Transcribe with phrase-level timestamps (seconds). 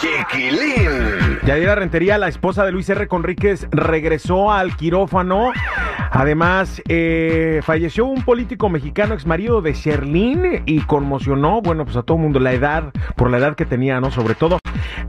[0.00, 1.38] Chiquilín.
[1.44, 3.06] Yadira Rentería, la esposa de Luis R.
[3.08, 5.52] Conríquez, regresó al quirófano.
[6.10, 12.02] Además, eh, falleció un político mexicano, ex marido de Sherlyn, y conmocionó, bueno, pues a
[12.02, 14.10] todo el mundo, la edad, por la edad que tenía, ¿no?
[14.10, 14.58] Sobre todo,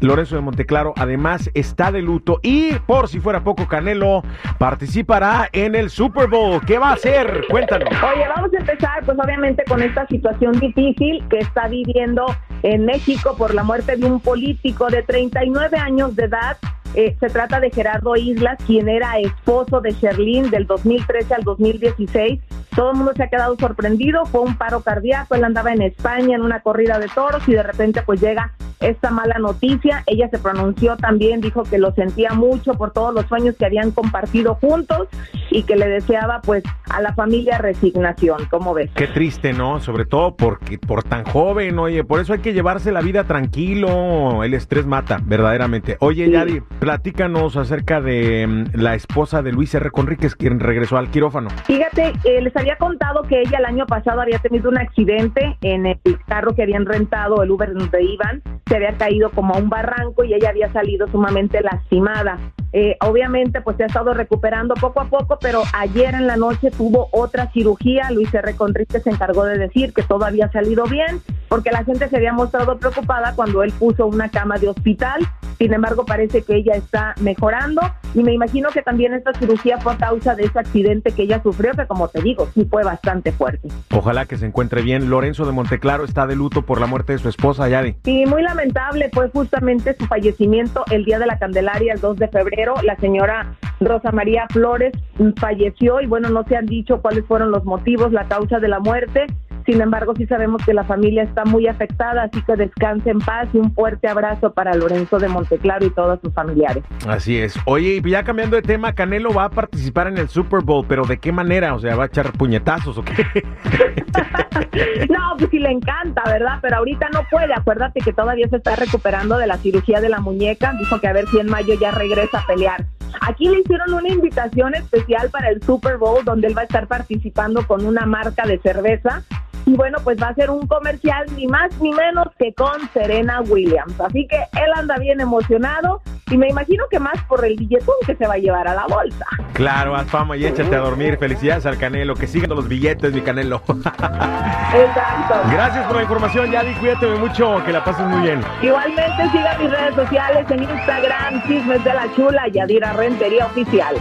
[0.01, 2.39] Lorenzo de Monteclaro, además, está de luto.
[2.43, 4.23] Y por si fuera poco, Canelo
[4.57, 6.61] participará en el Super Bowl.
[6.65, 7.45] ¿Qué va a hacer?
[7.49, 7.89] Cuéntanos.
[7.89, 12.25] Oye, vamos a empezar, pues obviamente con esta situación difícil que está viviendo
[12.63, 16.57] en México por la muerte de un político de 39 años de edad.
[16.93, 22.39] Eh, se trata de Gerardo Islas, quien era esposo de Sherlyn del 2013 al 2016.
[22.73, 26.35] Todo el mundo se ha quedado sorprendido, fue un paro cardíaco, él andaba en España
[26.35, 30.04] en una corrida de toros y de repente pues llega esta mala noticia.
[30.06, 33.91] Ella se pronunció también, dijo que lo sentía mucho por todos los sueños que habían
[33.91, 35.08] compartido juntos
[35.50, 38.45] y que le deseaba pues a la familia resignación.
[38.50, 38.91] ¿Cómo ves?
[38.95, 39.79] Qué triste, ¿no?
[39.79, 44.44] Sobre todo porque por tan joven, oye, por eso hay que llevarse la vida tranquilo.
[44.44, 45.97] El estrés mata, verdaderamente.
[46.00, 49.91] Oye, Yadi, platícanos acerca de mm, la esposa de Luis R.
[49.91, 51.50] Conríquez, quien regresó al quirófano.
[51.66, 55.85] Fíjate, eh, les había contado que ella el año pasado había tenido un accidente en
[55.85, 59.69] el carro que habían rentado, el Uber donde iban, se había caído como a un
[59.69, 62.38] barranco y ella había salido sumamente lastimada.
[62.74, 66.72] Eh, obviamente, pues se ha estado recuperando poco a poco, pero ayer en la noche
[66.72, 68.12] tuvo otra cirugía.
[68.12, 68.56] Luis R.
[68.56, 72.34] Conríquez se encargó de decir que todo había salido bien, porque la gente se había
[72.34, 75.22] mostrado preocupada cuando él puso una cama de hospital.
[75.57, 77.81] Sin embargo, parece que ella está mejorando
[78.13, 81.41] y me imagino que también esta cirugía fue a causa de ese accidente que ella
[81.41, 83.69] sufrió, que como te digo, sí fue bastante fuerte.
[83.91, 85.09] Ojalá que se encuentre bien.
[85.09, 87.95] Lorenzo de Monteclaro está de luto por la muerte de su esposa, Yadi.
[88.05, 92.27] Y muy lamentable fue justamente su fallecimiento el día de la Candelaria, el 2 de
[92.27, 92.75] febrero.
[92.83, 94.93] La señora Rosa María Flores
[95.37, 98.79] falleció y bueno, no se han dicho cuáles fueron los motivos, la causa de la
[98.79, 99.25] muerte.
[99.66, 103.48] Sin embargo, sí sabemos que la familia está muy afectada, así que descanse en paz
[103.53, 106.84] y un fuerte abrazo para Lorenzo de Monteclaro y todos sus familiares.
[107.08, 107.58] Así es.
[107.66, 111.06] Oye, y ya cambiando de tema, Canelo va a participar en el Super Bowl, pero
[111.06, 111.74] ¿de qué manera?
[111.74, 113.14] O sea, ¿va a echar puñetazos o qué?
[115.09, 116.59] no, pues sí le encanta, ¿verdad?
[116.62, 117.53] Pero ahorita no puede.
[117.53, 120.74] Acuérdate que todavía se está recuperando de la cirugía de la muñeca.
[120.80, 122.86] Dijo que a ver si en mayo ya regresa a pelear.
[123.22, 126.88] Aquí le hicieron una invitación especial para el Super Bowl donde él va a estar
[126.88, 129.24] participando con una marca de cerveza.
[129.66, 133.42] Y bueno, pues va a ser un comercial ni más ni menos que con Serena
[133.42, 134.00] Williams.
[134.00, 138.16] Así que él anda bien emocionado y me imagino que más por el billetón que
[138.16, 139.26] se va a llevar a la bolsa.
[139.53, 141.18] Claro, haz fama y échate a dormir.
[141.18, 142.16] Felicidades al Canelo.
[142.16, 143.62] Que sigan los billetes, mi Canelo.
[143.68, 145.36] Exacto.
[145.52, 146.74] Gracias por la información, Yadi.
[146.76, 147.64] Cuídate mucho.
[147.66, 148.42] Que la pases muy bien.
[148.62, 153.96] Igualmente siga mis redes sociales en Instagram, Chismes de la Chula, Yadira Rentería Oficial.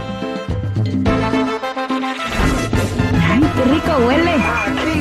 [3.27, 4.94] ¡Ay, qué rico huele!